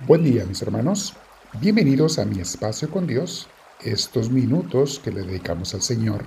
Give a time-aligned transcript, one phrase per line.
[0.00, 1.14] Buen día mis hermanos,
[1.58, 3.48] bienvenidos a mi espacio con Dios,
[3.82, 6.26] estos minutos que le dedicamos al Señor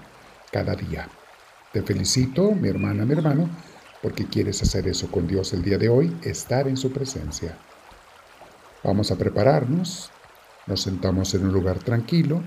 [0.52, 1.08] cada día.
[1.72, 3.48] Te felicito, mi hermana, mi hermano,
[4.02, 7.60] porque quieres hacer eso con Dios el día de hoy, estar en su presencia.
[8.84, 10.10] Vamos a prepararnos,
[10.66, 12.42] nos sentamos en un lugar tranquilo,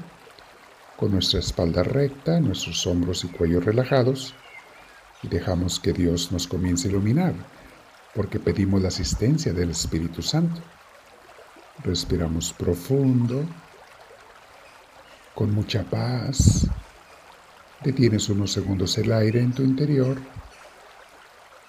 [0.96, 4.34] con nuestra espalda recta, nuestros hombros y cuello relajados,
[5.22, 7.34] y dejamos que Dios nos comience a iluminar,
[8.12, 10.60] porque pedimos la asistencia del Espíritu Santo.
[11.78, 13.44] Respiramos profundo,
[15.34, 16.68] con mucha paz.
[17.82, 20.20] Detienes unos segundos el aire en tu interior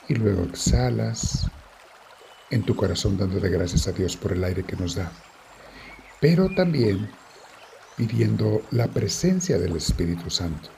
[0.08, 1.48] y luego exhalas
[2.52, 5.12] en tu corazón dándole gracias a Dios por el aire que nos da.
[6.20, 7.10] Pero también
[7.96, 10.70] pidiendo la presencia del Espíritu Santo.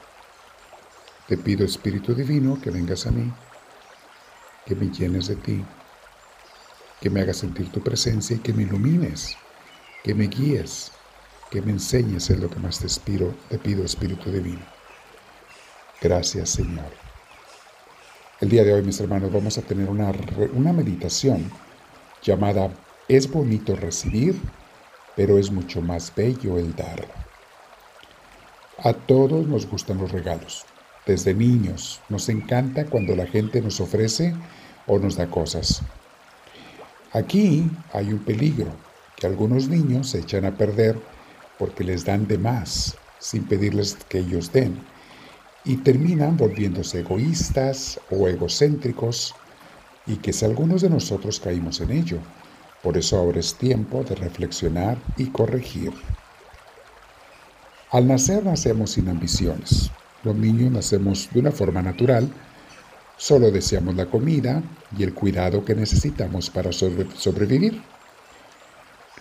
[1.27, 3.31] Te pido, Espíritu Divino, que vengas a mí,
[4.65, 5.65] que me llenes de ti,
[7.05, 9.37] que me hagas sentir tu presencia y que me ilumines,
[10.03, 10.91] que me guíes,
[11.51, 14.65] que me enseñes en lo que más te, te pido, Espíritu Divino.
[16.01, 16.91] Gracias, Señor.
[18.41, 20.11] El día de hoy, mis hermanos, vamos a tener una,
[20.53, 21.51] una meditación
[22.23, 22.71] llamada
[23.07, 24.41] Es bonito recibir,
[25.15, 27.07] pero es mucho más bello el dar.
[28.79, 30.65] A todos nos gustan los regalos.
[31.05, 34.33] Desde niños nos encanta cuando la gente nos ofrece
[34.87, 35.83] o nos da cosas.
[37.15, 38.67] Aquí hay un peligro,
[39.15, 40.99] que algunos niños se echan a perder
[41.57, 44.77] porque les dan de más, sin pedirles que ellos den,
[45.63, 49.33] y terminan volviéndose egoístas o egocéntricos,
[50.05, 52.17] y que si algunos de nosotros caímos en ello.
[52.83, 55.93] Por eso ahora es tiempo de reflexionar y corregir.
[57.91, 59.89] Al nacer nacemos sin ambiciones.
[60.25, 62.29] Los niños nacemos de una forma natural,
[63.17, 64.61] Solo deseamos la comida
[64.97, 67.81] y el cuidado que necesitamos para sobrevivir.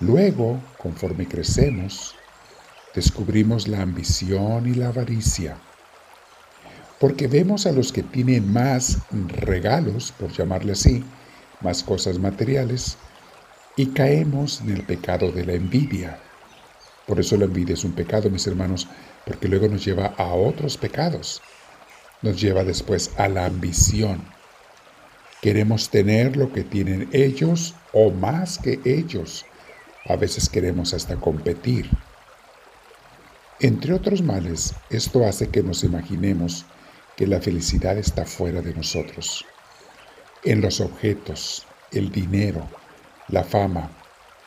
[0.01, 2.17] Luego, conforme crecemos,
[2.93, 5.57] descubrimos la ambición y la avaricia,
[6.99, 11.05] porque vemos a los que tienen más regalos, por llamarle así,
[11.61, 12.97] más cosas materiales,
[13.77, 16.19] y caemos en el pecado de la envidia.
[17.07, 18.89] Por eso la envidia es un pecado, mis hermanos,
[19.25, 21.41] porque luego nos lleva a otros pecados
[22.25, 24.25] nos lleva después a la ambición.
[25.43, 29.45] Queremos tener lo que tienen ellos o más que ellos.
[30.09, 31.91] A veces queremos hasta competir.
[33.61, 36.65] Entre otros males, esto hace que nos imaginemos
[37.15, 39.45] que la felicidad está fuera de nosotros,
[40.45, 42.67] en los objetos, el dinero,
[43.29, 43.91] la fama,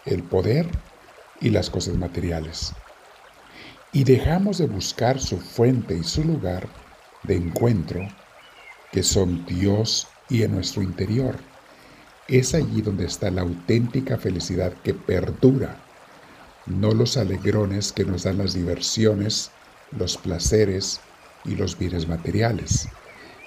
[0.05, 0.67] el poder
[1.39, 2.73] y las cosas materiales.
[3.93, 6.67] Y dejamos de buscar su fuente y su lugar
[7.23, 8.07] de encuentro
[8.91, 11.35] que son Dios y en nuestro interior.
[12.27, 15.77] Es allí donde está la auténtica felicidad que perdura,
[16.65, 19.51] no los alegrones que nos dan las diversiones,
[19.97, 20.99] los placeres
[21.45, 22.89] y los bienes materiales.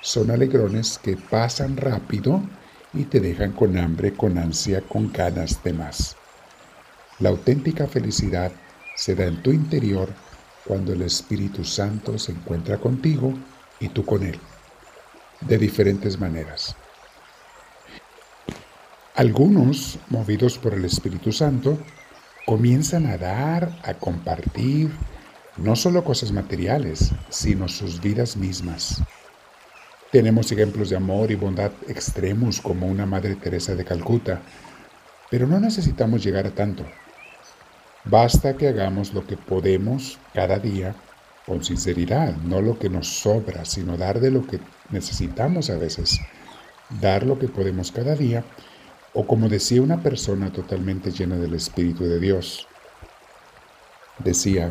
[0.02, 2.42] Son alegrones que pasan rápido
[2.94, 6.16] y te dejan con hambre, con ansia, con ganas de más.
[7.18, 8.50] La auténtica felicidad
[8.96, 10.08] se da en tu interior
[10.64, 13.34] cuando el Espíritu Santo se encuentra contigo
[13.80, 14.38] y tú con Él,
[15.40, 16.76] de diferentes maneras.
[19.16, 21.78] Algunos, movidos por el Espíritu Santo,
[22.46, 24.90] comienzan a dar, a compartir,
[25.56, 29.02] no solo cosas materiales, sino sus vidas mismas.
[30.10, 34.40] Tenemos ejemplos de amor y bondad extremos como una Madre Teresa de Calcuta,
[35.30, 36.84] pero no necesitamos llegar a tanto.
[38.04, 40.94] Basta que hagamos lo que podemos cada día
[41.46, 46.20] con sinceridad, no lo que nos sobra, sino dar de lo que necesitamos a veces,
[47.00, 48.44] dar lo que podemos cada día,
[49.12, 52.66] o como decía una persona totalmente llena del Espíritu de Dios,
[54.18, 54.70] decía,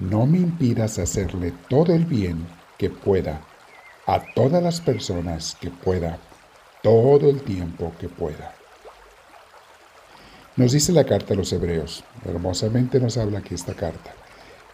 [0.00, 2.46] no me impidas hacerle todo el bien
[2.78, 3.42] que pueda
[4.06, 6.18] a todas las personas que pueda,
[6.82, 8.54] todo el tiempo que pueda.
[10.56, 14.14] Nos dice la carta a los hebreos, hermosamente nos habla aquí esta carta.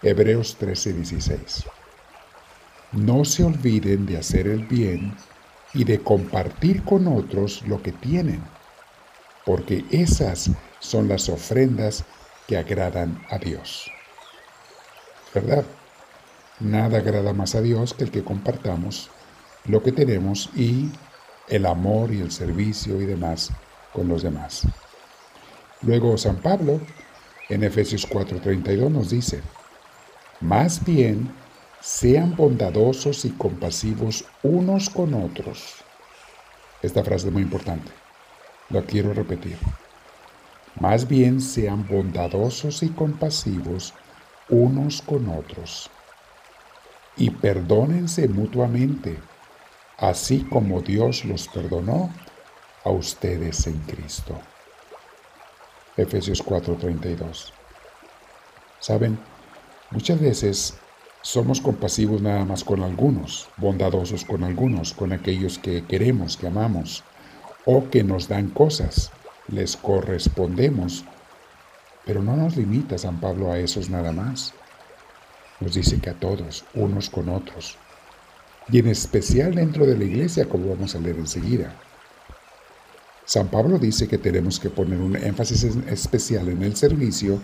[0.03, 1.65] Hebreos 13:16.
[2.93, 5.17] No se olviden de hacer el bien
[5.75, 8.43] y de compartir con otros lo que tienen,
[9.45, 10.51] porque esas
[10.81, 12.05] son las ofrendas
[12.47, 13.91] que agradan a Dios.
[15.35, 15.65] ¿Verdad?
[16.61, 19.11] Nada agrada más a Dios que el que compartamos
[19.67, 20.91] lo que tenemos y
[21.49, 23.51] el amor y el servicio y demás
[23.93, 24.63] con los demás.
[25.83, 26.81] Luego San Pablo
[27.49, 29.43] en Efesios 4:32 nos dice,
[30.41, 31.35] más bien,
[31.81, 35.77] sean bondadosos y compasivos unos con otros.
[36.83, 37.93] Esta frase es muy importante.
[38.71, 39.57] La quiero repetir.
[40.81, 43.95] Más bien sean bondadosos y compasivos
[44.49, 45.91] unos con otros.
[47.17, 49.19] Y perdónense mutuamente,
[49.97, 52.13] así como Dios los perdonó
[52.85, 54.39] a ustedes en Cristo.
[55.97, 57.53] Efesios 4:32.
[58.81, 59.19] Saben,
[59.91, 60.75] muchas veces
[61.23, 67.05] somos compasivos nada más con algunos, bondadosos con algunos, con aquellos que queremos, que amamos,
[67.65, 69.11] o que nos dan cosas
[69.49, 71.05] les correspondemos.
[72.05, 74.55] Pero no nos limita San Pablo a esos nada más.
[75.61, 77.77] Nos dice que a todos, unos con otros.
[78.69, 81.75] Y en especial dentro de la iglesia, como vamos a leer enseguida.
[83.25, 87.41] San Pablo dice que tenemos que poner un énfasis especial en el servicio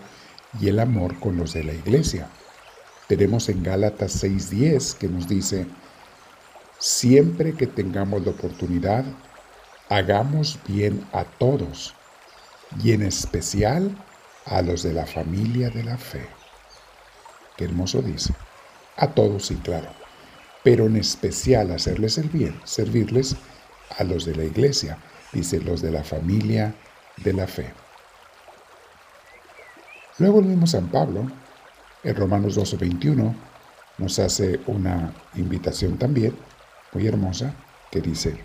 [0.60, 2.28] y el amor con los de la iglesia.
[3.08, 5.66] Tenemos en Gálatas 6:10 que nos dice,
[6.78, 9.04] siempre que tengamos la oportunidad,
[9.88, 11.94] hagamos bien a todos
[12.82, 13.96] y en especial
[14.46, 16.26] a los de la familia de la fe.
[17.56, 18.34] Qué hermoso dice.
[18.96, 19.90] A todos, sí, claro.
[20.62, 23.36] Pero en especial hacerles el bien, servirles
[23.98, 24.98] a los de la iglesia,
[25.32, 26.74] dice los de la familia
[27.18, 27.72] de la fe.
[30.18, 31.26] Luego el mismo San Pablo,
[32.02, 33.34] en Romanos 12:21,
[33.98, 36.34] nos hace una invitación también,
[36.92, 37.54] muy hermosa,
[37.90, 38.44] que dice,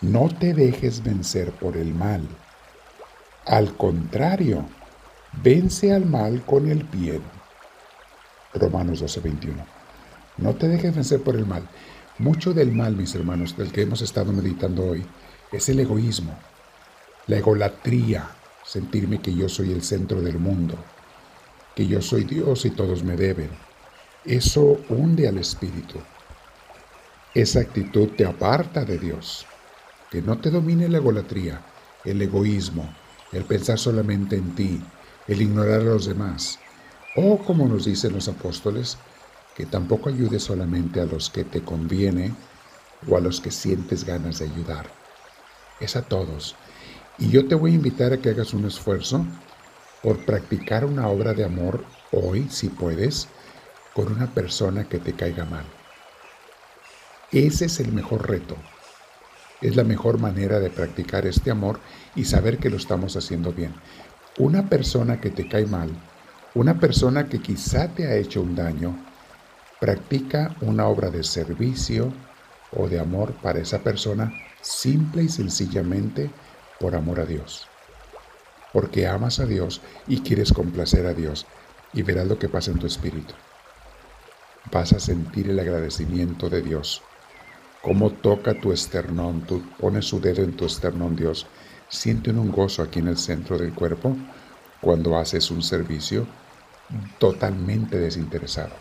[0.00, 2.26] no te dejes vencer por el mal.
[3.46, 4.64] Al contrario,
[5.42, 7.22] vence al mal con el bien.
[8.54, 9.64] Romanos 12:21.
[10.38, 11.68] No te dejes vencer por el mal.
[12.18, 15.06] Mucho del mal, mis hermanos, del que hemos estado meditando hoy,
[15.52, 16.34] es el egoísmo,
[17.26, 18.28] la egolatría,
[18.64, 20.76] sentirme que yo soy el centro del mundo,
[21.74, 23.50] que yo soy Dios y todos me deben.
[24.24, 25.98] Eso hunde al espíritu.
[27.34, 29.46] Esa actitud te aparta de Dios
[30.10, 31.62] que no te domine la egolatría,
[32.04, 32.92] el egoísmo,
[33.32, 34.82] el pensar solamente en ti,
[35.28, 36.58] el ignorar a los demás,
[37.14, 38.98] o como nos dicen los apóstoles,
[39.54, 42.34] que tampoco ayudes solamente a los que te conviene
[43.08, 44.90] o a los que sientes ganas de ayudar.
[45.78, 46.56] Es a todos.
[47.20, 49.26] Y yo te voy a invitar a que hagas un esfuerzo
[50.02, 53.28] por practicar una obra de amor hoy, si puedes,
[53.92, 55.64] con una persona que te caiga mal.
[57.30, 58.56] Ese es el mejor reto.
[59.60, 61.78] Es la mejor manera de practicar este amor
[62.16, 63.74] y saber que lo estamos haciendo bien.
[64.38, 65.90] Una persona que te cae mal,
[66.54, 68.96] una persona que quizá te ha hecho un daño,
[69.78, 72.14] practica una obra de servicio
[72.72, 74.32] o de amor para esa persona
[74.62, 76.30] simple y sencillamente
[76.80, 77.68] por amor a Dios.
[78.72, 81.46] Porque amas a Dios y quieres complacer a Dios
[81.92, 83.34] y verás lo que pasa en tu espíritu.
[84.72, 87.02] Vas a sentir el agradecimiento de Dios
[87.82, 91.46] cómo toca tu esternón, tú pones su dedo en tu esternón, Dios.
[91.88, 94.16] Sienten un gozo aquí en el centro del cuerpo
[94.80, 96.26] cuando haces un servicio
[97.18, 98.74] totalmente desinteresado.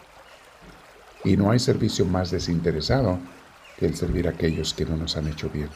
[1.23, 3.19] Y no hay servicio más desinteresado
[3.77, 5.69] que el servir a aquellos que no nos han hecho bien.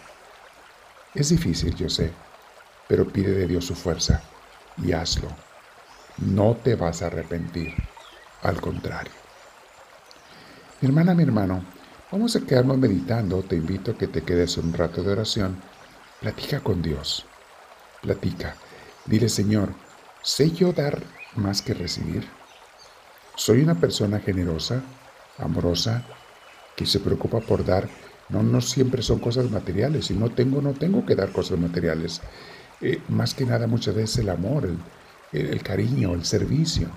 [1.14, 2.12] Es difícil, yo sé,
[2.88, 4.22] pero pide de Dios su fuerza
[4.78, 5.30] y hazlo.
[6.18, 7.74] No te vas a arrepentir,
[8.42, 9.14] al contrario.
[10.82, 11.64] Mi hermana, mi hermano,
[12.14, 13.42] Vamos a quedarnos meditando.
[13.42, 15.60] Te invito a que te quedes un rato de oración.
[16.22, 17.26] Platica con Dios.
[18.04, 18.56] Platica.
[19.06, 19.74] Dile, Señor,
[20.22, 21.02] ¿sé yo dar
[21.34, 22.30] más que recibir?
[23.36, 24.84] ¿Soy una persona generosa,
[25.40, 26.04] amorosa,
[26.76, 27.90] que se preocupa por dar?
[28.30, 30.06] No, no siempre son cosas materiales.
[30.06, 32.22] Si no tengo, no tengo que dar cosas materiales.
[32.82, 34.68] Eh, más que nada, muchas veces el amor,
[35.32, 36.90] el, cariño, el servicio.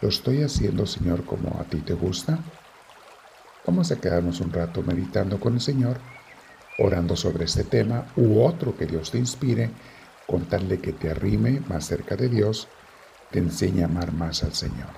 [0.00, 2.38] ¿Lo estoy haciendo, Señor, como a ti te gusta?
[3.66, 5.98] Vamos a quedarnos un rato meditando con el Señor,
[6.78, 9.70] orando sobre este tema u otro que Dios te inspire,
[10.26, 12.68] contarle que te arrime más cerca de Dios,
[13.30, 14.90] te enseñe a amar más al Señor.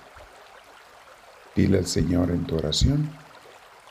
[1.54, 3.10] Dile al Señor en tu oración,